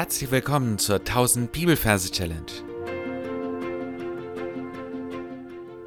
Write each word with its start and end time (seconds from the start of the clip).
Herzlich 0.00 0.30
willkommen 0.30 0.78
zur 0.78 1.00
1000 1.00 1.52
Bibelverse 1.52 2.10
Challenge. 2.10 2.50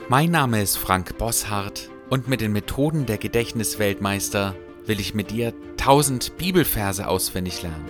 Mein 0.07 0.29
Name 0.29 0.61
ist 0.61 0.77
Frank 0.77 1.17
Bosshardt 1.17 1.89
und 2.11 2.27
mit 2.27 2.39
den 2.39 2.51
Methoden 2.51 3.07
der 3.07 3.17
Gedächtnisweltmeister 3.17 4.55
will 4.85 4.99
ich 4.99 5.15
mit 5.15 5.31
dir 5.31 5.51
1000 5.79 6.37
Bibelverse 6.37 7.07
auswendig 7.07 7.63
lernen. 7.63 7.89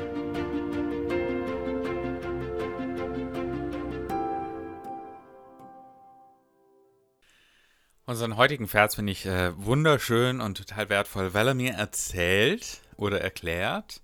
Unseren 8.06 8.38
heutigen 8.38 8.70
Vers 8.70 8.96
finde 8.96 9.12
ich 9.12 9.26
äh, 9.26 9.52
wunderschön 9.58 10.40
und 10.40 10.58
total 10.58 10.88
wertvoll, 10.88 11.34
weil 11.34 11.50
er 11.50 11.54
mir 11.54 11.74
erzählt 11.74 12.80
oder 12.96 13.20
erklärt, 13.20 14.00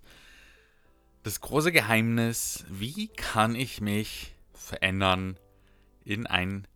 das 1.22 1.40
große 1.40 1.70
Geheimnis, 1.70 2.64
wie 2.68 3.08
kann 3.08 3.54
ich 3.54 3.80
mich 3.80 4.34
verändern 4.54 5.38
in 6.04 6.26
einen 6.26 6.66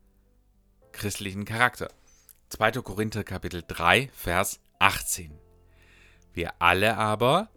christlichen 0.92 1.44
Charakter. 1.44 1.90
2. 2.50 2.72
Korinther 2.82 3.24
Kapitel 3.24 3.64
3, 3.66 4.10
Vers 4.12 4.60
18. 4.78 5.38
Wir 6.34 6.52
alle 6.60 6.98
aber, 6.98 7.48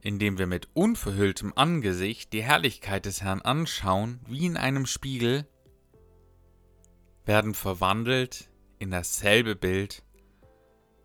indem 0.00 0.38
wir 0.38 0.46
mit 0.46 0.68
unverhülltem 0.74 1.52
Angesicht 1.54 2.32
die 2.32 2.42
Herrlichkeit 2.42 3.06
des 3.06 3.22
Herrn 3.22 3.40
anschauen, 3.40 4.20
wie 4.26 4.46
in 4.46 4.56
einem 4.56 4.86
Spiegel, 4.86 5.46
werden 7.24 7.54
verwandelt 7.54 8.50
in 8.78 8.90
dasselbe 8.90 9.54
Bild 9.54 10.02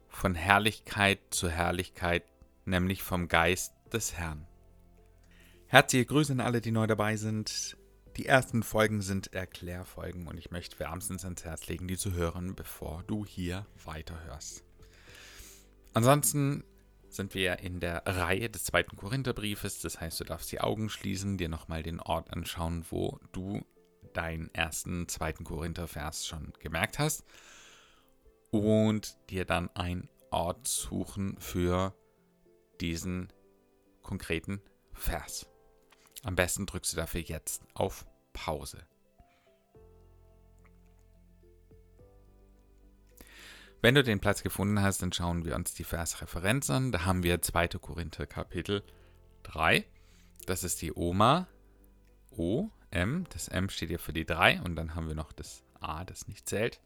von 0.08 0.34
Herrlichkeit 0.34 1.20
zu 1.30 1.50
Herrlichkeit, 1.50 2.24
nämlich 2.66 3.04
vom 3.04 3.28
Geist 3.28 3.74
des 3.94 4.16
Herrn. 4.16 4.48
Herzliche 5.76 6.06
Grüße 6.06 6.32
an 6.32 6.40
alle, 6.40 6.62
die 6.62 6.72
neu 6.72 6.88
dabei 6.88 7.18
sind. 7.18 7.76
Die 8.16 8.26
ersten 8.26 8.64
Folgen 8.64 9.02
sind 9.02 9.34
Erklärfolgen 9.34 10.26
und 10.26 10.38
ich 10.38 10.50
möchte 10.50 10.80
wärmstens 10.80 11.26
ans 11.26 11.44
Herz 11.44 11.68
legen, 11.68 11.86
die 11.86 11.98
zu 11.98 12.14
hören, 12.14 12.56
bevor 12.56 13.04
du 13.08 13.26
hier 13.26 13.66
weiterhörst. 13.84 14.64
Ansonsten 15.94 16.64
sind 17.10 17.34
wir 17.34 17.60
in 17.60 17.82
der 17.82 18.04
Reihe 18.06 18.50
des 18.50 18.64
zweiten 18.64 18.96
Korintherbriefes, 18.96 19.82
das 19.82 20.00
heißt, 20.00 20.22
du 20.22 20.24
darfst 20.24 20.50
die 20.54 20.62
Augen 20.62 20.88
schließen, 20.88 21.38
dir 21.38 21.50
nochmal 21.50 21.84
den 21.84 22.00
Ort 22.00 22.32
anschauen, 22.32 22.86
wo 22.90 23.20
du 23.34 23.62
deinen 24.14 24.50
ersten 24.54 25.10
zweiten 25.10 25.44
Korinthervers 25.44 26.26
schon 26.26 26.54
gemerkt 26.62 27.00
hast 27.00 27.26
und 28.50 29.18
dir 29.30 29.44
dann 29.44 29.70
einen 29.76 30.08
Ort 30.32 30.70
suchen 30.70 31.36
für 31.38 31.94
diesen 32.80 33.28
konkreten 34.04 34.62
Vers. 34.94 35.50
Am 36.26 36.36
besten 36.36 36.66
drückst 36.66 36.94
du 36.94 36.98
dafür 36.98 37.22
jetzt 37.22 37.62
auf 37.76 38.04
Pause. 38.34 38.84
Wenn 43.84 43.94
du 43.94 44.04
den 44.04 44.20
Platz 44.20 44.42
gefunden 44.42 44.82
hast, 44.82 45.04
dann 45.04 45.14
schauen 45.14 45.46
wir 45.46 45.54
uns 45.54 45.76
die 45.76 45.84
Versreferenz 45.84 46.72
an. 46.72 46.92
Da 46.92 47.06
haben 47.06 47.22
wir 47.22 47.44
2. 47.44 47.68
Korinther 47.68 48.26
Kapitel 48.26 48.84
3. 49.44 49.86
Das 50.48 50.64
ist 50.64 50.82
die 50.82 50.94
Oma. 50.94 51.48
O, 52.32 52.72
M. 52.90 53.28
Das 53.30 53.48
M 53.48 53.70
steht 53.70 53.90
hier 53.90 54.00
für 54.00 54.12
die 54.12 54.26
3 54.26 54.62
und 54.62 54.76
dann 54.76 54.96
haben 54.96 55.08
wir 55.08 55.16
noch 55.16 55.32
das 55.32 55.64
A, 55.80 56.06
das 56.06 56.28
nicht 56.28 56.50
zählt. 56.50 56.82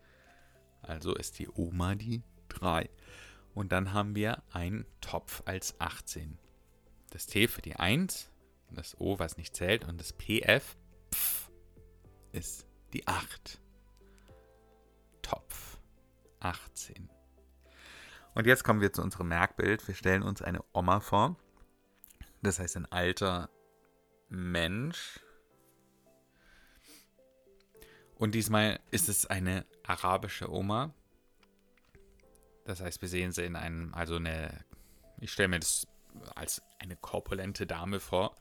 Also 0.82 1.16
ist 1.16 1.40
die 1.40 1.48
Oma 1.48 1.95
die 1.95 2.23
3. 2.50 2.90
Und 3.54 3.72
dann 3.72 3.94
haben 3.94 4.16
wir 4.16 4.44
einen 4.52 4.86
Topf 5.00 5.44
als 5.45 5.80
18. 5.80 6.38
Das 7.12 7.26
T 7.26 7.48
für 7.48 7.62
die 7.62 7.78
1, 7.78 8.30
das 8.75 9.00
O, 9.00 9.20
was 9.20 9.38
nicht 9.38 9.56
zählt, 9.56 9.88
und 9.88 10.00
das 10.00 10.14
PF 10.14 10.78
pf, 11.14 11.50
ist 12.31 12.66
die 12.93 13.08
8. 13.08 13.60
Topf 15.21 15.80
18. 16.39 17.10
Und 18.36 18.48
jetzt 18.48 18.64
kommen 18.64 18.82
wir 18.82 18.93
zu 18.93 19.02
unserem 19.02 19.27
Merkbild. 19.27 19.88
Wir 19.88 19.95
stellen 19.95 20.23
uns 20.23 20.42
eine 20.42 20.64
Oma 20.73 20.99
vor. 20.99 21.36
Das 22.42 22.60
heißt, 22.60 22.77
ein 22.77 22.86
alter 22.92 23.49
Mensch. 24.30 25.20
Und 28.16 28.36
diesmal 28.36 28.80
ist 28.92 29.10
es 29.10 29.26
eine 29.26 29.66
arabische 29.83 30.52
Oma. 30.52 30.93
Das 32.66 32.82
heißt, 32.82 33.02
wir 33.02 33.10
sehen 33.10 33.32
sie 33.32 33.45
in 33.45 33.55
einem, 33.55 33.93
also 33.93 34.16
eine, 34.16 34.64
ich 35.20 35.32
stelle 35.32 35.49
mir 35.49 35.60
das 35.60 35.88
als 36.36 36.61
eine 36.80 36.95
korpulente 36.95 37.66
Dame 37.66 37.99
vor, 37.99 38.36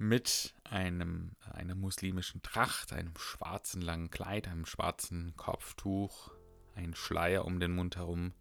mit 0.00 0.54
einem, 0.64 1.36
einer 1.52 1.74
muslimischen 1.74 2.40
Tracht, 2.40 2.94
einem 2.94 3.12
schwarzen 3.18 3.82
langen 3.82 4.10
Kleid, 4.10 4.48
einem 4.48 4.64
schwarzen 4.64 5.36
Kopftuch, 5.36 6.30
ein 6.74 6.94
Schleier 6.94 7.44
um 7.44 7.60
den 7.60 7.74
Mund 7.74 7.96
herum. 7.96 8.32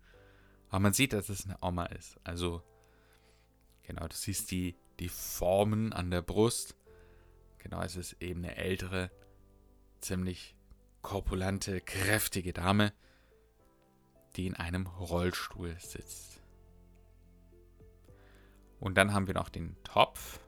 Aber 0.69 0.79
man 0.79 0.93
sieht, 0.93 1.11
dass 1.11 1.27
es 1.27 1.43
eine 1.43 1.57
Oma 1.61 1.87
ist. 1.87 2.17
Also, 2.23 2.63
genau, 3.83 4.07
du 4.07 4.15
siehst 4.15 4.51
die, 4.51 4.77
die 5.01 5.09
Formen 5.09 5.91
an 5.91 6.09
der 6.11 6.21
Brust. 6.21 6.77
Genau, 7.57 7.81
es 7.81 7.97
ist 7.97 8.13
eben 8.21 8.45
eine 8.45 8.55
ältere, 8.55 9.11
ziemlich 9.99 10.55
korpulente, 11.01 11.81
kräftige 11.81 12.53
Dame, 12.53 12.93
die 14.37 14.47
in 14.47 14.55
einem 14.55 14.87
Rollstuhl 14.87 15.75
sitzt. 15.77 16.41
Und 18.79 18.95
dann 18.95 19.13
haben 19.13 19.27
wir 19.27 19.33
noch 19.33 19.49
den 19.49 19.75
Topf. 19.83 20.39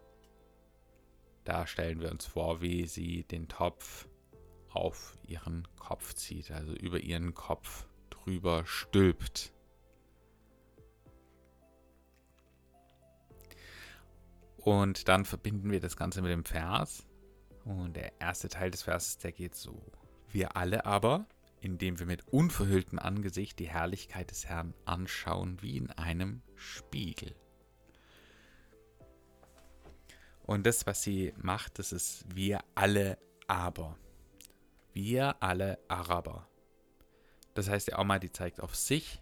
Da 1.44 1.66
stellen 1.66 2.00
wir 2.00 2.12
uns 2.12 2.25
vor, 2.25 2.62
wie 2.62 2.85
sie 2.85 3.24
den 3.24 3.47
Topf 3.47 4.07
auf 4.69 5.18
ihren 5.28 5.68
Kopf 5.79 6.13
zieht, 6.13 6.52
also 6.52 6.74
über 6.74 7.00
ihren 7.00 7.34
Kopf 7.34 7.88
drüber 8.09 8.66
stülpt. 8.66 9.53
Und 14.57 15.07
dann 15.07 15.25
verbinden 15.25 15.72
wir 15.72 15.80
das 15.80 15.97
Ganze 15.97 16.22
mit 16.22 16.31
dem 16.31 16.46
Vers. 16.46 17.07
Und 17.66 17.96
der 17.96 18.19
erste 18.22 18.47
Teil 18.47 18.72
des 18.72 18.84
Verses, 18.84 19.18
der 19.18 19.31
geht 19.31 19.56
so. 19.56 19.91
Wir 20.30 20.56
alle 20.56 20.85
aber, 20.85 21.25
indem 21.62 22.00
wir 22.00 22.06
mit 22.06 22.28
unverhülltem 22.28 23.00
Angesicht 23.00 23.59
die 23.59 23.69
Herrlichkeit 23.69 24.31
des 24.31 24.46
Herrn 24.47 24.74
anschauen, 24.85 25.62
wie 25.62 25.78
in 25.78 25.90
einem 25.91 26.41
Spiegel. 26.56 27.35
Und 30.51 30.66
das, 30.66 30.85
was 30.85 31.01
sie 31.01 31.34
macht, 31.38 31.79
das 31.79 31.94
ist 31.94 32.25
wir 32.35 32.59
alle 32.75 33.17
aber. 33.47 33.97
Wir 34.91 35.41
alle 35.41 35.79
Araber. 35.88 36.45
Das 37.53 37.69
heißt, 37.69 37.88
die 37.88 37.94
Oma, 37.94 38.19
die 38.19 38.34
zeigt 38.34 38.59
auf 38.59 38.75
sich 38.75 39.22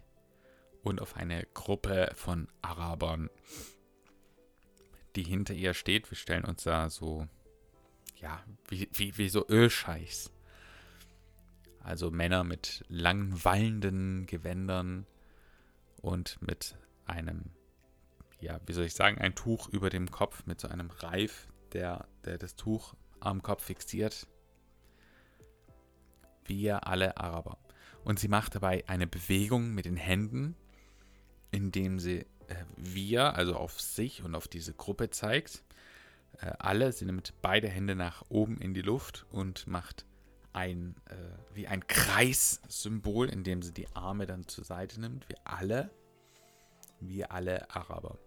und 0.82 1.00
auf 1.00 1.14
eine 1.14 1.46
Gruppe 1.54 2.10
von 2.16 2.48
Arabern, 2.62 3.30
die 5.14 5.22
hinter 5.22 5.54
ihr 5.54 5.72
steht. 5.72 6.10
Wir 6.10 6.16
stellen 6.16 6.44
uns 6.44 6.64
da 6.64 6.90
so, 6.90 7.28
ja, 8.16 8.42
wie, 8.66 8.88
wie, 8.92 9.16
wie 9.16 9.28
so 9.28 9.46
Ölscheichs. 9.48 10.32
Also 11.84 12.10
Männer 12.10 12.42
mit 12.42 12.84
langen, 12.88 13.44
wallenden 13.44 14.26
Gewändern 14.26 15.06
und 16.02 16.42
mit 16.42 16.76
einem 17.04 17.52
ja, 18.40 18.60
wie 18.66 18.72
soll 18.72 18.84
ich 18.84 18.94
sagen, 18.94 19.18
ein 19.18 19.34
Tuch 19.34 19.68
über 19.68 19.90
dem 19.90 20.10
Kopf 20.10 20.44
mit 20.46 20.60
so 20.60 20.68
einem 20.68 20.90
Reif, 20.90 21.48
der, 21.72 22.06
der 22.24 22.38
das 22.38 22.56
Tuch 22.56 22.94
am 23.20 23.42
Kopf 23.42 23.64
fixiert. 23.64 24.26
Wir 26.44 26.86
alle 26.86 27.16
Araber. 27.16 27.58
Und 28.02 28.18
sie 28.18 28.28
macht 28.28 28.54
dabei 28.54 28.84
eine 28.88 29.06
Bewegung 29.06 29.74
mit 29.74 29.84
den 29.84 29.96
Händen, 29.96 30.56
indem 31.50 31.98
sie 31.98 32.20
äh, 32.48 32.54
wir, 32.76 33.34
also 33.34 33.56
auf 33.56 33.80
sich 33.80 34.22
und 34.22 34.34
auf 34.34 34.48
diese 34.48 34.72
Gruppe 34.72 35.10
zeigt. 35.10 35.62
Äh, 36.38 36.52
alle, 36.58 36.92
sie 36.92 37.04
nimmt 37.04 37.34
beide 37.42 37.68
Hände 37.68 37.94
nach 37.94 38.24
oben 38.30 38.58
in 38.58 38.72
die 38.72 38.82
Luft 38.82 39.26
und 39.30 39.66
macht 39.66 40.06
ein, 40.52 40.96
äh, 41.06 41.14
wie 41.54 41.68
ein 41.68 41.86
Kreissymbol, 41.86 43.28
indem 43.28 43.62
sie 43.62 43.72
die 43.72 43.94
Arme 43.94 44.26
dann 44.26 44.48
zur 44.48 44.64
Seite 44.64 44.98
nimmt. 45.00 45.28
Wir 45.28 45.36
alle 45.44 45.90
wie 47.00 47.24
alle 47.24 47.70
Araber. 47.70 48.18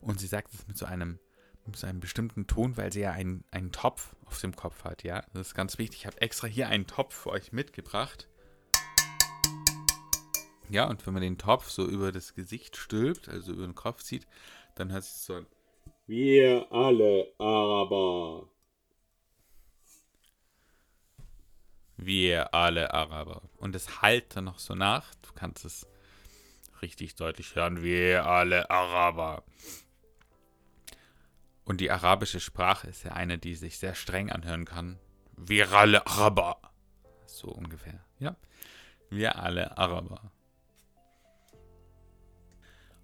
Und 0.00 0.20
sie 0.20 0.26
sagt 0.26 0.52
es 0.54 0.66
mit 0.66 0.76
so 0.76 0.86
einem, 0.86 1.18
mit 1.66 1.76
so 1.76 1.86
einem 1.86 2.00
bestimmten 2.00 2.46
Ton, 2.46 2.76
weil 2.76 2.92
sie 2.92 3.00
ja 3.00 3.12
einen, 3.12 3.44
einen 3.50 3.72
Topf 3.72 4.14
auf 4.26 4.40
dem 4.40 4.56
Kopf 4.56 4.84
hat, 4.84 5.02
ja. 5.02 5.22
Das 5.32 5.48
ist 5.48 5.54
ganz 5.54 5.78
wichtig. 5.78 6.00
Ich 6.00 6.06
habe 6.06 6.20
extra 6.20 6.46
hier 6.46 6.68
einen 6.68 6.86
Topf 6.86 7.14
für 7.14 7.30
euch 7.30 7.52
mitgebracht. 7.52 8.28
Ja, 10.68 10.88
und 10.88 11.04
wenn 11.04 11.14
man 11.14 11.22
den 11.22 11.36
Topf 11.36 11.68
so 11.68 11.84
über 11.84 12.12
das 12.12 12.34
Gesicht 12.34 12.76
stülpt, 12.76 13.28
also 13.28 13.52
über 13.52 13.64
den 13.64 13.74
Kopf 13.74 14.02
zieht, 14.04 14.26
dann 14.76 14.92
hört 14.92 15.02
sich 15.04 15.14
so 15.14 15.34
an. 15.34 15.46
Wir 16.06 16.70
alle 16.70 17.32
Araber. 17.38 18.48
Wir 21.96 22.54
alle 22.54 22.94
Araber. 22.94 23.42
Und 23.58 23.74
es 23.74 24.00
halt 24.00 24.36
dann 24.36 24.44
noch 24.44 24.58
so 24.58 24.74
nach. 24.74 25.14
Du 25.16 25.32
kannst 25.34 25.64
es 25.64 25.86
richtig 26.82 27.14
deutlich 27.14 27.54
hören, 27.54 27.82
wir 27.82 28.26
alle 28.26 28.70
Araber. 28.70 29.44
Und 31.64 31.80
die 31.80 31.90
arabische 31.90 32.40
Sprache 32.40 32.88
ist 32.88 33.04
ja 33.04 33.12
eine, 33.12 33.38
die 33.38 33.54
sich 33.54 33.78
sehr 33.78 33.94
streng 33.94 34.30
anhören 34.30 34.64
kann. 34.64 34.98
Wir 35.36 35.70
alle 35.72 36.06
Araber. 36.06 36.60
So 37.26 37.48
ungefähr. 37.48 38.04
Ja. 38.18 38.36
Wir 39.08 39.38
alle 39.38 39.78
Araber. 39.78 40.32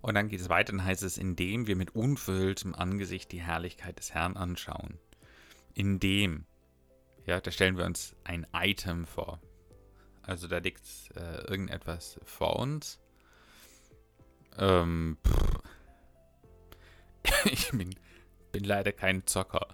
Und 0.00 0.14
dann 0.14 0.28
geht 0.28 0.40
es 0.40 0.48
weiter, 0.48 0.72
dann 0.72 0.84
heißt 0.84 1.02
es, 1.02 1.18
indem 1.18 1.66
wir 1.66 1.74
mit 1.74 1.94
unverhülltem 1.94 2.74
Angesicht 2.74 3.32
die 3.32 3.40
Herrlichkeit 3.40 3.98
des 3.98 4.14
Herrn 4.14 4.36
anschauen. 4.36 4.98
Indem. 5.74 6.46
Ja, 7.24 7.40
da 7.40 7.50
stellen 7.50 7.76
wir 7.76 7.84
uns 7.84 8.14
ein 8.22 8.46
Item 8.52 9.06
vor. 9.06 9.40
Also 10.22 10.48
da 10.48 10.58
liegt 10.58 10.82
äh, 11.16 11.38
irgendetwas 11.48 12.20
vor 12.24 12.56
uns. 12.56 13.00
Ähm, 14.58 15.18
ich 17.44 17.70
bin, 17.70 17.94
bin 18.52 18.64
leider 18.64 18.92
kein 18.92 19.26
Zocker. 19.26 19.68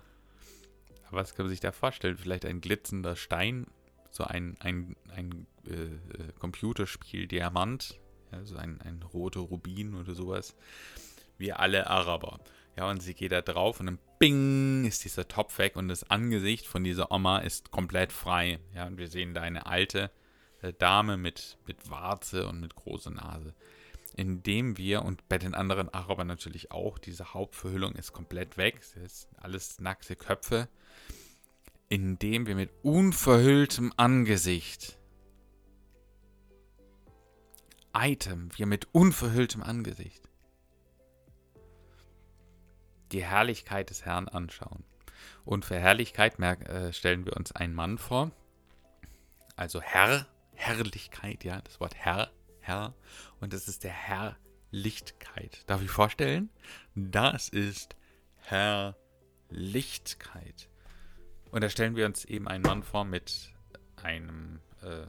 Aber 1.09 1.19
was 1.21 1.35
kann 1.35 1.47
man 1.47 1.51
sich 1.51 1.61
da 1.61 1.73
vorstellen? 1.73 2.17
Vielleicht 2.17 2.45
ein 2.45 2.61
glitzender 2.61 3.17
Stein, 3.17 3.67
so 4.11 4.25
ein, 4.25 4.57
ein, 4.61 4.97
ein 5.15 5.47
äh, 5.67 5.73
äh 5.73 6.33
Computerspiel 6.39 7.27
Diamant, 7.27 8.01
so 8.45 8.57
ein, 8.57 8.81
ein 8.81 9.03
roter 9.03 9.41
Rubin 9.41 9.95
oder 9.95 10.15
sowas. 10.15 10.57
Wir 11.39 11.61
alle 11.61 11.89
Araber. 11.89 12.41
Ja, 12.77 12.91
und 12.91 13.03
sie 13.03 13.15
geht 13.15 13.33
da 13.33 13.43
drauf 13.43 13.81
und 13.81 13.87
dann 13.87 13.99
bing 14.19 14.87
ist 14.87 15.05
dieser 15.05 15.29
Topf 15.29 15.59
weg 15.59 15.77
und 15.77 15.89
das 15.89 16.09
Angesicht 16.09 16.67
von 16.67 16.85
dieser 16.85 17.11
Oma 17.13 17.39
ist 17.39 17.71
komplett 17.71 18.13
frei. 18.13 18.61
Ja, 18.75 18.87
und 18.87 18.97
wir 18.97 19.09
sehen 19.09 19.35
da 19.35 19.43
eine 19.43 19.67
alte 19.67 20.11
äh, 20.63 20.73
Dame 20.73 21.19
mit, 21.19 21.59
mit 21.67 21.91
Warze 21.91 22.49
und 22.49 22.61
mit 22.61 22.75
großer 22.75 23.11
Nase. 23.11 23.55
Indem 24.15 24.77
wir, 24.77 25.03
und 25.03 25.29
bei 25.29 25.39
den 25.39 25.55
anderen 25.55 25.89
Arabern 25.89 26.27
natürlich 26.27 26.71
auch, 26.71 26.99
diese 26.99 27.35
Hauptverhüllung 27.35 27.95
ist 27.95 28.13
komplett 28.13 28.57
weg, 28.57 28.79
es 28.81 28.95
ist 28.95 29.29
alles 29.37 29.81
nackte 29.81 30.17
Köpfe, 30.17 30.69
indem 31.89 32.47
wir 32.47 32.55
mit 32.55 32.71
unverhülltem 32.83 33.93
Angesicht 33.97 34.99
Item, 37.95 38.49
wir 38.57 38.67
mit 38.67 38.89
unverhülltem 38.93 39.63
Angesicht 39.63 40.23
die 43.13 43.23
Herrlichkeit 43.23 43.91
des 43.91 44.05
Herrn 44.05 44.29
anschauen. 44.29 44.85
Und 45.45 45.65
für 45.65 45.79
Herrlichkeit 45.79 46.39
äh, 46.39 46.93
stellen 46.93 47.27
wir 47.27 47.37
uns 47.37 47.53
einen 47.53 47.75
Mann 47.75 47.99
vor, 47.99 48.31
also 49.57 49.83
Herr, 49.83 50.27
Herrlichkeit, 50.55 51.45
ja, 51.45 51.61
das 51.61 51.81
Wort 51.81 51.95
Herr, 51.95 52.31
Herr, 52.63 52.95
und 53.41 53.53
das 53.53 53.69
ist 53.69 53.85
der 53.85 53.93
Herrlichkeit. 53.93 55.63
Darf 55.67 55.83
ich 55.83 55.91
vorstellen? 55.91 56.49
Das 56.95 57.49
ist 57.49 57.97
Herrlichkeit. 58.37 58.97
Und 61.51 61.63
da 61.63 61.69
stellen 61.69 61.97
wir 61.97 62.07
uns 62.07 62.25
eben 62.25 62.49
einen 62.49 62.63
Mann 62.63 62.83
vor 62.83 63.05
mit 63.05 63.53
einem, 63.97 64.61
äh, 64.81 65.07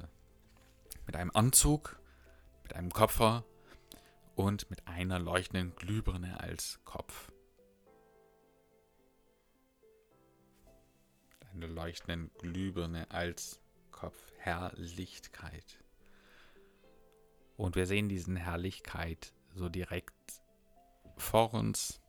mit 1.06 1.16
einem 1.16 1.32
Anzug, 1.34 1.98
mit 2.64 2.76
einem 2.76 2.92
Koffer 2.92 3.46
und 4.36 4.70
mit 4.70 4.88
einer 4.88 5.20
leuchtenden 5.20 5.76
Glühbirne 5.76 6.40
als 6.40 6.80
Kopf. 6.84 7.32
Eine 11.54 11.68
leuchtenden 11.68 12.32
Glühbirne 12.40 13.10
als 13.12 13.60
Kopf. 13.92 14.18
Herrlichkeit. 14.38 15.83
Und 17.56 17.76
wir 17.76 17.86
sehen 17.86 18.10
diesen 18.10 18.36
Herrlichkeit 18.36 19.34
so 19.54 19.70
direkt 19.70 20.42
vor 21.18 21.54
uns. 21.54 22.02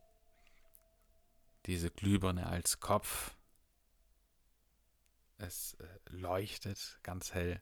Diese 1.65 1.89
Glühbirne 1.89 2.47
als 2.47 2.79
Kopf. 2.79 3.35
Es 5.37 5.75
äh, 5.75 5.85
leuchtet 6.09 6.99
ganz 7.03 7.33
hell 7.33 7.61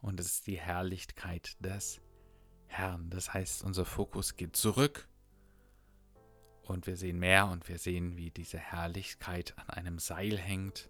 und 0.00 0.20
es 0.20 0.26
ist 0.26 0.46
die 0.46 0.60
Herrlichkeit 0.60 1.56
des 1.60 2.00
Herrn. 2.66 3.10
Das 3.10 3.32
heißt, 3.32 3.64
unser 3.64 3.84
Fokus 3.84 4.36
geht 4.36 4.56
zurück 4.56 5.08
und 6.62 6.86
wir 6.86 6.96
sehen 6.96 7.18
mehr 7.18 7.46
und 7.46 7.68
wir 7.68 7.78
sehen, 7.78 8.16
wie 8.16 8.30
diese 8.30 8.58
Herrlichkeit 8.58 9.54
an 9.58 9.70
einem 9.70 9.98
Seil 9.98 10.38
hängt 10.38 10.88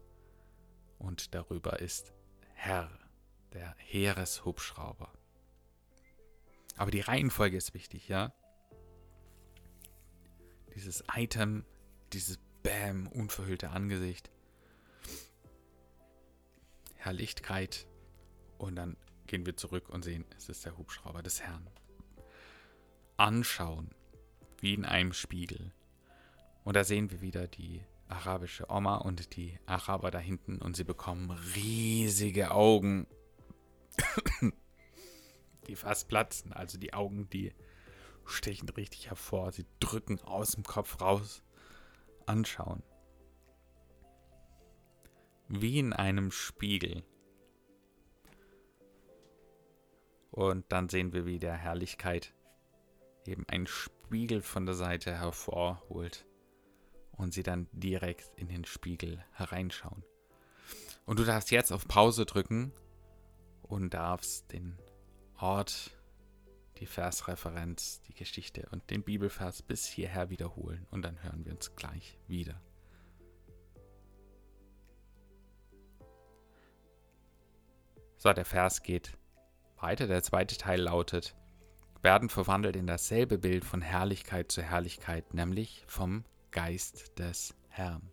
und 0.98 1.34
darüber 1.34 1.80
ist 1.80 2.12
Herr, 2.54 2.90
der 3.52 3.74
Heereshubschrauber. 3.78 5.12
Aber 6.76 6.90
die 6.90 7.00
Reihenfolge 7.00 7.56
ist 7.56 7.74
wichtig, 7.74 8.08
ja? 8.08 8.32
Dieses 10.74 11.04
Item, 11.14 11.64
dieses 12.12 12.38
Bäm, 12.62 13.06
unverhüllte 13.08 13.70
Angesicht, 13.70 14.30
Herrlichkeit, 16.96 17.86
und 18.58 18.76
dann 18.76 18.96
gehen 19.26 19.46
wir 19.46 19.56
zurück 19.56 19.88
und 19.88 20.02
sehen, 20.04 20.24
es 20.36 20.48
ist 20.48 20.64
der 20.66 20.76
Hubschrauber 20.76 21.22
des 21.22 21.40
Herrn. 21.40 21.66
Anschauen, 23.16 23.90
wie 24.58 24.74
in 24.74 24.84
einem 24.84 25.12
Spiegel. 25.12 25.72
Und 26.64 26.76
da 26.76 26.84
sehen 26.84 27.10
wir 27.10 27.20
wieder 27.20 27.46
die 27.46 27.82
arabische 28.08 28.66
Oma 28.68 28.96
und 28.96 29.36
die 29.36 29.58
Araber 29.66 30.10
da 30.10 30.18
hinten 30.18 30.58
und 30.58 30.76
sie 30.76 30.84
bekommen 30.84 31.30
riesige 31.54 32.50
Augen, 32.50 33.06
die 35.66 35.76
fast 35.76 36.08
platzen. 36.08 36.52
Also 36.52 36.78
die 36.78 36.94
Augen, 36.94 37.28
die 37.30 37.52
stechen 38.24 38.68
richtig 38.68 39.08
hervor. 39.08 39.52
Sie 39.52 39.66
drücken 39.80 40.20
aus 40.20 40.52
dem 40.52 40.64
Kopf 40.64 41.00
raus. 41.00 41.42
Anschauen. 42.26 42.82
Wie 45.48 45.78
in 45.78 45.92
einem 45.92 46.30
Spiegel. 46.30 47.02
Und 50.30 50.70
dann 50.70 50.88
sehen 50.88 51.12
wir, 51.12 51.26
wie 51.26 51.40
der 51.40 51.54
Herrlichkeit 51.54 52.32
eben 53.26 53.44
einen 53.48 53.66
Spiegel 53.66 54.42
von 54.42 54.64
der 54.64 54.74
Seite 54.74 55.12
hervorholt 55.12 56.24
und 57.12 57.34
sie 57.34 57.42
dann 57.42 57.68
direkt 57.72 58.30
in 58.36 58.48
den 58.48 58.64
Spiegel 58.64 59.24
hereinschauen. 59.32 60.04
Und 61.04 61.18
du 61.18 61.24
darfst 61.24 61.50
jetzt 61.50 61.72
auf 61.72 61.86
Pause 61.88 62.24
drücken 62.26 62.72
und 63.62 63.92
darfst 63.94 64.52
den 64.52 64.78
Ort, 65.42 65.90
die 66.78 66.86
Versreferenz, 66.86 68.00
die 68.02 68.14
Geschichte 68.14 68.68
und 68.70 68.90
den 68.90 69.02
Bibelvers 69.02 69.62
bis 69.62 69.86
hierher 69.86 70.30
wiederholen 70.30 70.86
und 70.90 71.02
dann 71.02 71.22
hören 71.22 71.44
wir 71.44 71.52
uns 71.52 71.74
gleich 71.76 72.18
wieder. 72.26 72.60
So, 78.16 78.32
der 78.32 78.44
Vers 78.44 78.82
geht 78.82 79.16
weiter. 79.78 80.06
Der 80.06 80.22
zweite 80.22 80.58
Teil 80.58 80.82
lautet, 80.82 81.34
werden 82.02 82.28
verwandelt 82.28 82.76
in 82.76 82.86
dasselbe 82.86 83.38
Bild 83.38 83.64
von 83.64 83.80
Herrlichkeit 83.80 84.52
zu 84.52 84.62
Herrlichkeit, 84.62 85.32
nämlich 85.32 85.84
vom 85.86 86.24
Geist 86.50 87.18
des 87.18 87.54
Herrn. 87.68 88.10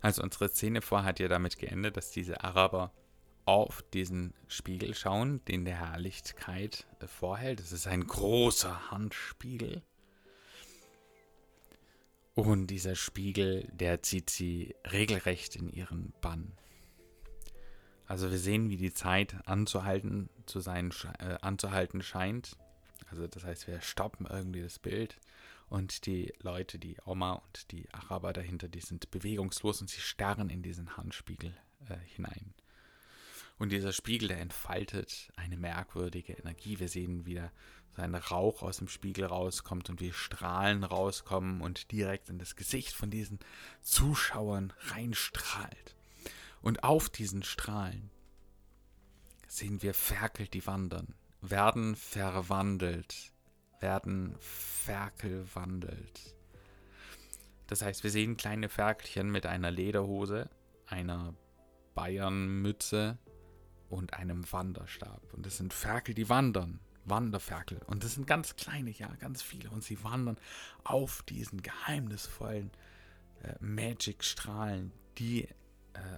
Also 0.00 0.22
unsere 0.22 0.48
Szene 0.48 0.80
vorher 0.80 1.08
hat 1.08 1.20
ja 1.20 1.28
damit 1.28 1.58
geendet, 1.58 1.96
dass 1.96 2.10
diese 2.10 2.42
Araber 2.42 2.92
auf 3.44 3.82
diesen 3.94 4.34
Spiegel 4.48 4.94
schauen, 4.94 5.44
den 5.46 5.64
der 5.64 5.78
Herrlichkeit 5.78 6.86
vorhält. 7.06 7.60
Das 7.60 7.72
ist 7.72 7.86
ein 7.86 8.06
großer 8.06 8.90
Handspiegel. 8.90 9.82
Und 12.34 12.68
dieser 12.68 12.94
Spiegel, 12.94 13.68
der 13.72 14.02
zieht 14.02 14.30
sie 14.30 14.74
regelrecht 14.90 15.56
in 15.56 15.68
ihren 15.68 16.12
Bann. 16.20 16.52
Also 18.06 18.30
wir 18.30 18.38
sehen, 18.38 18.70
wie 18.70 18.76
die 18.76 18.92
Zeit 18.92 19.36
anzuhalten, 19.46 20.30
zu 20.46 20.60
sein, 20.60 20.92
äh, 21.18 21.36
anzuhalten 21.42 22.02
scheint. 22.02 22.56
Also 23.10 23.26
das 23.26 23.44
heißt, 23.44 23.66
wir 23.66 23.80
stoppen 23.80 24.26
irgendwie 24.26 24.62
das 24.62 24.78
Bild 24.78 25.18
und 25.68 26.06
die 26.06 26.32
Leute, 26.40 26.78
die 26.78 26.96
Oma 27.04 27.34
und 27.34 27.70
die 27.72 27.88
Araber 27.92 28.32
dahinter, 28.32 28.68
die 28.68 28.80
sind 28.80 29.10
bewegungslos 29.10 29.80
und 29.80 29.88
sie 29.88 30.00
starren 30.00 30.50
in 30.50 30.62
diesen 30.62 30.96
Handspiegel 30.96 31.54
äh, 31.88 31.96
hinein. 32.14 32.54
Und 33.60 33.72
dieser 33.72 33.92
Spiegel, 33.92 34.28
der 34.28 34.40
entfaltet 34.40 35.30
eine 35.36 35.58
merkwürdige 35.58 36.32
Energie. 36.32 36.78
Wir 36.78 36.88
sehen, 36.88 37.26
wie 37.26 37.34
da 37.34 37.52
so 37.94 38.00
ein 38.00 38.14
Rauch 38.14 38.62
aus 38.62 38.78
dem 38.78 38.88
Spiegel 38.88 39.26
rauskommt 39.26 39.90
und 39.90 40.00
wie 40.00 40.14
Strahlen 40.14 40.82
rauskommen 40.82 41.60
und 41.60 41.92
direkt 41.92 42.30
in 42.30 42.38
das 42.38 42.56
Gesicht 42.56 42.94
von 42.94 43.10
diesen 43.10 43.38
Zuschauern 43.82 44.72
reinstrahlt. 44.86 45.94
Und 46.62 46.84
auf 46.84 47.10
diesen 47.10 47.42
Strahlen 47.42 48.08
sehen 49.46 49.82
wir 49.82 49.92
Ferkel, 49.92 50.48
die 50.48 50.66
wandern, 50.66 51.14
werden 51.42 51.96
verwandelt, 51.96 53.30
werden 53.78 54.36
verkelwandelt. 54.38 56.34
Das 57.66 57.82
heißt, 57.82 58.04
wir 58.04 58.10
sehen 58.10 58.38
kleine 58.38 58.70
Ferkelchen 58.70 59.30
mit 59.30 59.44
einer 59.44 59.70
Lederhose, 59.70 60.48
einer 60.86 61.34
Bayernmütze 61.94 63.18
und 63.90 64.14
einem 64.14 64.50
Wanderstab. 64.50 65.22
Und 65.34 65.44
das 65.44 65.58
sind 65.58 65.74
Ferkel, 65.74 66.14
die 66.14 66.28
wandern. 66.28 66.80
Wanderferkel. 67.04 67.80
Und 67.86 68.04
das 68.04 68.14
sind 68.14 68.26
ganz 68.26 68.56
kleine, 68.56 68.90
ja, 68.90 69.08
ganz 69.18 69.42
viele. 69.42 69.70
Und 69.70 69.82
sie 69.82 70.02
wandern 70.04 70.38
auf 70.84 71.22
diesen 71.24 71.62
geheimnisvollen 71.62 72.70
äh, 73.42 73.54
Magic-Strahlen, 73.60 74.92
die 75.18 75.44
äh, 75.44 75.48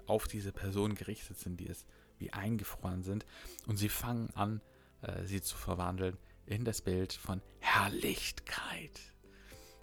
auf 0.07 0.29
diese 0.29 0.53
Person 0.53 0.95
gerichtet 0.95 1.39
sind, 1.39 1.59
die 1.59 1.69
es 1.69 1.87
wie 2.19 2.33
eingefroren 2.33 3.03
sind. 3.03 3.27
Und 3.67 3.79
sie 3.79 3.89
fangen 3.89 4.31
an, 4.35 4.61
äh, 5.01 5.25
sie 5.25 5.41
zu 5.41 5.57
verwandeln 5.57 6.17
in 6.47 6.65
das 6.65 6.83
Bild 6.83 7.13
von 7.13 7.41
Herrlichkeit. 7.61 9.01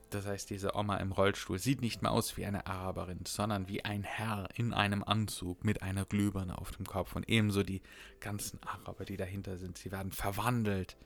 Das 0.09 0.25
heißt, 0.25 0.49
diese 0.49 0.75
Oma 0.75 0.97
im 0.97 1.11
Rollstuhl 1.11 1.59
sieht 1.59 1.81
nicht 1.81 2.01
mehr 2.01 2.11
aus 2.11 2.35
wie 2.35 2.45
eine 2.45 2.65
Araberin, 2.65 3.25
sondern 3.27 3.67
wie 3.67 3.85
ein 3.85 4.03
Herr 4.03 4.49
in 4.55 4.73
einem 4.73 5.03
Anzug 5.03 5.63
mit 5.63 5.83
einer 5.83 6.05
Glühbirne 6.05 6.57
auf 6.57 6.71
dem 6.71 6.85
Kopf. 6.85 7.15
Und 7.15 7.29
ebenso 7.29 7.61
die 7.61 7.81
ganzen 8.19 8.61
Araber, 8.63 9.05
die 9.05 9.17
dahinter 9.17 9.57
sind. 9.57 9.77
Sie 9.77 9.91
werden 9.91 10.11
verwandelt 10.11 10.97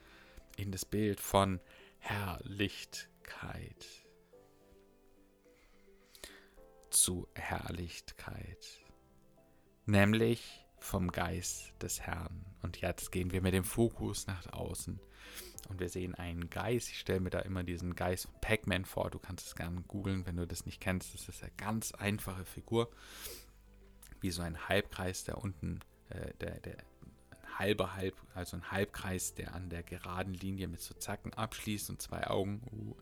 in 0.56 0.72
das 0.72 0.86
Bild 0.86 1.20
von 1.20 1.60
Herrlichkeit. 2.00 3.08
Zu 6.90 7.28
Herrlichkeit. 7.36 8.80
Nämlich 9.86 10.63
vom 10.84 11.12
Geist 11.12 11.74
des 11.82 12.02
Herrn. 12.02 12.46
Und 12.62 12.82
jetzt 12.82 13.12
gehen 13.12 13.32
wir 13.32 13.42
mit 13.42 13.54
dem 13.54 13.64
Fokus 13.64 14.28
nach 14.28 14.52
außen 14.52 15.00
und 15.70 15.80
wir 15.80 15.88
sehen 15.88 16.14
einen 16.14 16.50
Geist. 16.50 16.90
Ich 16.90 17.00
stelle 17.00 17.22
mir 17.22 17.30
da 17.30 17.40
immer 17.40 17.64
diesen 17.64 17.96
Geist 17.96 18.26
von 18.26 18.42
Pac-Man 18.42 18.84
vor. 18.84 19.10
Du 19.10 19.18
kannst 19.18 19.48
es 19.48 19.56
gerne 19.56 19.82
googeln, 19.88 20.26
wenn 20.26 20.36
du 20.36 20.46
das 20.46 20.66
nicht 20.66 20.82
kennst. 20.82 21.14
Das 21.14 21.30
ist 21.30 21.42
eine 21.42 21.54
ganz 21.56 21.94
einfache 21.94 22.44
Figur. 22.44 22.92
Wie 24.20 24.30
so 24.30 24.42
ein 24.42 24.68
Halbkreis, 24.68 25.24
der 25.24 25.38
unten, 25.38 25.80
äh, 26.10 26.34
der, 26.42 26.60
der 26.60 26.78
halber 27.58 27.96
Halb, 27.96 28.16
also 28.36 28.58
ein 28.58 28.70
Halbkreis, 28.70 29.36
der 29.36 29.56
an 29.56 29.70
der 29.70 29.84
geraden 29.84 30.34
Linie 30.34 30.68
mit 30.68 30.82
so 30.82 30.94
Zacken 30.96 31.34
abschließt 31.34 31.90
und 31.92 32.02
zwei 32.02 32.28
Augen. 32.28 32.62
Uh. 32.72 32.96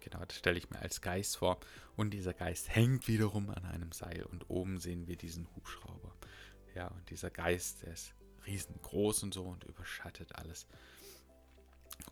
Genau, 0.00 0.24
das 0.24 0.36
stelle 0.36 0.56
ich 0.56 0.70
mir 0.70 0.78
als 0.78 1.00
Geist 1.00 1.36
vor. 1.36 1.58
Und 1.96 2.10
dieser 2.10 2.32
Geist 2.32 2.72
hängt 2.72 3.08
wiederum 3.08 3.50
an 3.50 3.64
einem 3.64 3.90
Seil. 3.90 4.22
Und 4.22 4.48
oben 4.48 4.78
sehen 4.78 5.08
wir 5.08 5.16
diesen 5.16 5.48
Hubschrauber. 5.56 6.05
Ja, 6.76 6.88
und 6.88 7.08
dieser 7.08 7.30
Geist, 7.30 7.84
der 7.84 7.94
ist 7.94 8.14
riesengroß 8.46 9.22
und 9.22 9.32
so 9.32 9.44
und 9.44 9.64
überschattet 9.64 10.36
alles. 10.36 10.66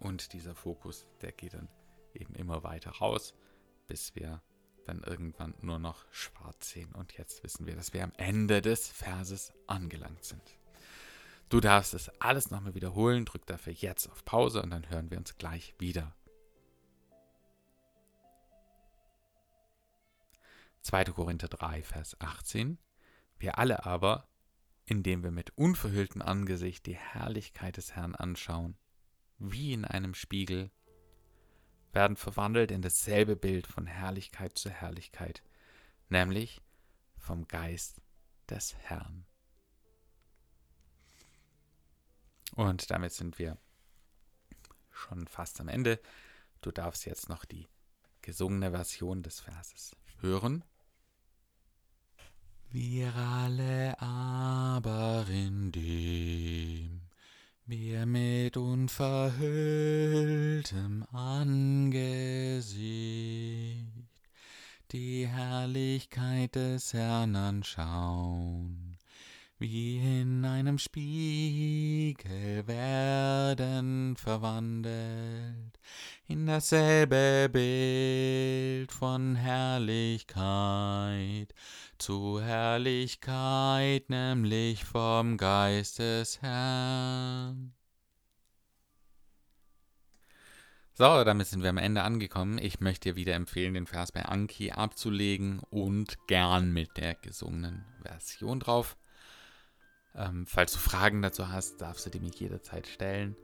Und 0.00 0.33
dieser 0.33 0.54
Fokus, 0.54 1.06
der 1.21 1.33
geht 1.33 1.52
dann 1.52 1.68
eben 2.14 2.35
immer 2.35 2.62
weiter 2.62 2.92
raus, 2.92 3.35
bis 3.87 4.14
wir 4.14 4.40
dann 4.87 5.02
irgendwann 5.02 5.52
nur 5.61 5.78
noch 5.78 6.06
schwarz 6.11 6.71
sehen. 6.71 6.94
Und 6.94 7.12
jetzt 7.18 7.42
wissen 7.44 7.66
wir, 7.66 7.76
dass 7.76 7.92
wir 7.92 8.04
am 8.04 8.14
Ende 8.16 8.62
des 8.62 8.88
Verses 8.88 9.52
angelangt 9.66 10.25
sind. 10.25 10.56
Du 11.50 11.61
darfst 11.61 11.92
es 11.92 12.09
alles 12.23 12.50
nochmal 12.50 12.75
wiederholen, 12.75 13.26
drück 13.26 13.44
dafür 13.44 13.75
jetzt 13.75 14.09
auf 14.11 14.25
Pause 14.25 14.62
und 14.62 14.71
dann 14.71 14.88
hören 14.88 15.11
wir 15.11 15.18
uns 15.18 15.37
gleich 15.37 15.75
wieder. 15.78 16.16
2. 20.80 21.04
Korinther 21.04 21.49
3, 21.49 21.83
Vers 21.83 22.18
18. 22.18 22.78
Wir 23.38 23.59
alle 23.59 23.85
aber, 23.85 24.26
indem 24.86 25.22
wir 25.22 25.30
mit 25.30 25.56
unverhülltem 25.56 26.22
Angesicht 26.22 26.86
die 26.86 26.96
Herrlichkeit 26.96 27.76
des 27.76 27.94
Herrn 27.96 28.14
anschauen, 28.14 28.76
wie 29.38 29.72
in 29.72 29.84
einem 29.84 30.14
Spiegel, 30.14 30.70
werden 31.92 32.16
verwandelt 32.16 32.70
in 32.70 32.82
dasselbe 32.82 33.36
Bild 33.36 33.66
von 33.66 33.86
Herrlichkeit 33.86 34.58
zu 34.58 34.68
Herrlichkeit, 34.68 35.42
nämlich 36.08 36.60
vom 37.16 37.46
Geist 37.48 38.00
des 38.48 38.74
Herrn. 38.74 39.24
Und 42.54 42.90
damit 42.90 43.12
sind 43.12 43.38
wir 43.38 43.58
schon 44.90 45.26
fast 45.26 45.60
am 45.60 45.68
Ende. 45.68 46.00
Du 46.60 46.70
darfst 46.70 47.04
jetzt 47.04 47.28
noch 47.28 47.44
die 47.44 47.68
gesungene 48.22 48.70
Version 48.70 49.22
des 49.22 49.40
Verses 49.40 49.96
hören. 50.20 50.64
Wir 52.76 53.14
alle 53.14 53.95
aber 54.00 55.26
in 55.31 55.71
dem 55.71 57.02
wir 57.66 58.04
mit 58.04 58.57
unverhülltem 58.57 61.04
Angesicht 61.12 62.64
die 64.90 65.25
Herrlichkeit 65.25 66.57
des 66.57 66.93
Herrn 66.93 67.37
anschauen, 67.37 68.99
wie 69.61 69.99
in 69.99 70.45
einem 70.45 70.78
Spiegel 70.78 72.66
werden 72.66 74.16
verwandelt 74.16 75.78
in 76.26 76.47
dasselbe 76.47 77.49
Bild 77.52 78.90
von 78.90 79.37
Herrlichkeit 79.37 80.35
zu 81.99 82.40
Herrlichkeit, 82.40 84.09
nämlich 84.09 84.85
vom 84.85 85.37
Geist 85.37 85.99
des 85.99 86.40
Herrn. 86.40 87.75
So, 90.97 91.25
damit 91.25 91.49
sind 91.49 91.62
wir 91.62 91.71
am 91.71 91.78
Ende 91.78 92.02
angekommen. 92.02 92.59
Ich 92.59 92.81
möchte 92.81 93.11
dir 93.11 93.16
wieder 93.16 93.35
empfehlen, 93.35 93.75
den 93.75 93.87
Vers 93.87 94.12
bei 94.12 94.25
Anki 94.25 94.71
abzulegen 94.71 95.61
und 95.71 96.16
gern 96.28 96.73
mit 96.73 96.97
der 96.97 97.16
gesungenen 97.16 97.85
Version 98.02 98.61
drauf. 98.61 98.97
Ähm, 100.14 100.47
falls 100.47 100.73
du 100.73 100.78
Fragen 100.78 101.21
dazu 101.21 101.49
hast, 101.49 101.81
darfst 101.81 102.07
du 102.07 102.11
die 102.11 102.21
mir 102.21 102.31
jederzeit 102.31 102.87
stellen. 102.87 103.37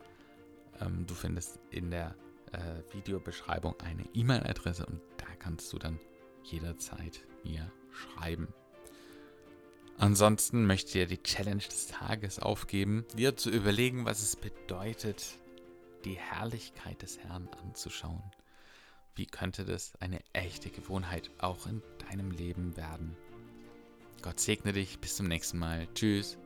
Ähm, 0.80 1.06
du 1.06 1.14
findest 1.14 1.58
in 1.70 1.90
der 1.90 2.14
äh, 2.52 2.94
Videobeschreibung 2.94 3.74
eine 3.80 4.04
E-Mail-Adresse 4.14 4.86
und 4.86 5.00
da 5.16 5.26
kannst 5.38 5.72
du 5.72 5.78
dann 5.78 5.98
jederzeit 6.44 7.20
mir 7.44 7.70
schreiben. 7.92 8.48
Ansonsten 9.98 10.66
möchte 10.66 10.86
ich 10.86 10.92
dir 10.92 11.06
die 11.06 11.22
Challenge 11.22 11.62
des 11.62 11.88
Tages 11.88 12.38
aufgeben, 12.38 13.04
dir 13.14 13.36
zu 13.36 13.50
überlegen, 13.50 14.06
was 14.06 14.22
es 14.22 14.34
bedeutet, 14.34 15.36
die 16.04 16.14
Herrlichkeit 16.14 17.02
des 17.02 17.18
Herrn 17.18 17.48
anzuschauen. 17.62 18.22
Wie 19.14 19.26
könnte 19.26 19.66
das 19.66 19.92
eine 20.00 20.20
echte 20.32 20.70
Gewohnheit 20.70 21.30
auch 21.38 21.66
in 21.66 21.82
deinem 22.08 22.30
Leben 22.30 22.76
werden? 22.76 23.16
Gott 24.22 24.40
segne 24.40 24.72
dich, 24.72 24.98
bis 25.00 25.16
zum 25.16 25.26
nächsten 25.26 25.58
Mal. 25.58 25.86
Tschüss. 25.94 26.38